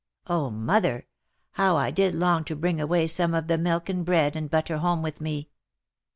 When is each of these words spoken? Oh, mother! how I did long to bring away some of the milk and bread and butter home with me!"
Oh, 0.25 0.49
mother! 0.49 1.05
how 1.51 1.77
I 1.77 1.91
did 1.91 2.15
long 2.15 2.43
to 2.45 2.55
bring 2.55 2.81
away 2.81 3.05
some 3.05 3.35
of 3.35 3.45
the 3.45 3.59
milk 3.59 3.87
and 3.87 4.03
bread 4.03 4.35
and 4.35 4.49
butter 4.49 4.77
home 4.79 5.03
with 5.03 5.21
me!" 5.21 5.51